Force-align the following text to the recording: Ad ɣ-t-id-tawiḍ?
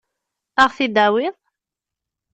Ad 0.61 0.67
ɣ-t-id-tawiḍ? 0.69 1.35